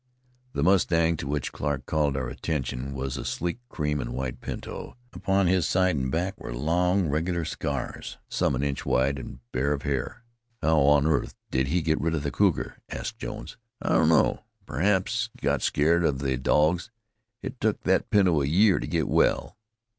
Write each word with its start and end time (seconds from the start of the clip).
The 0.53 0.63
mustang 0.63 1.15
to 1.17 1.27
which 1.27 1.51
Clarke 1.51 1.85
called 1.85 2.17
our 2.17 2.27
attention 2.27 2.95
was 2.95 3.17
a 3.17 3.23
sleek 3.23 3.59
cream 3.69 3.99
and 4.01 4.13
white 4.15 4.41
pinto. 4.41 4.97
Upon 5.13 5.45
his 5.45 5.67
side 5.67 5.95
and 5.95 6.09
back 6.11 6.39
were 6.41 6.55
long 6.55 7.07
regular 7.07 7.45
scars, 7.45 8.17
some 8.27 8.55
an 8.55 8.63
inch 8.63 8.83
wide, 8.83 9.19
and 9.19 9.41
bare 9.51 9.73
of 9.73 9.83
hair. 9.83 10.23
"How 10.59 10.79
on 10.79 11.05
earth 11.05 11.35
did 11.51 11.67
he 11.67 11.83
get 11.83 12.01
rid 12.01 12.15
of 12.15 12.23
the 12.23 12.31
cougar?" 12.31 12.79
asked 12.89 13.19
Jones. 13.19 13.57
"I 13.79 13.89
don't 13.89 14.09
know. 14.09 14.43
Perhaps 14.65 15.29
he 15.35 15.45
got 15.45 15.61
scared 15.61 16.03
of 16.03 16.17
the 16.17 16.35
dogs. 16.35 16.89
It 17.43 17.61
took 17.61 17.81
thet 17.81 18.09
pinto 18.09 18.41
a 18.41 18.47
year 18.47 18.79
to 18.79 18.87
git 18.87 19.07
well. 19.07 19.55